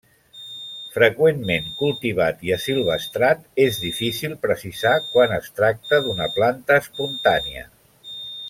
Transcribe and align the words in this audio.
Freqüentment 0.93 1.67
cultivat 1.81 2.41
i 2.47 2.53
assilvestrat, 2.55 3.45
és 3.67 3.79
difícil 3.83 4.35
precisar 4.49 4.97
quan 5.13 5.37
es 5.39 5.53
tracta 5.61 6.01
d'una 6.07 6.31
planta 6.39 6.83
espontània. 6.87 7.67